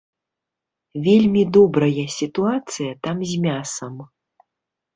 Вельмі 1.07 1.43
добрая 1.59 2.05
сітуацыя 2.17 2.91
там 3.07 3.17
з 3.35 3.41
мясам. 3.47 4.05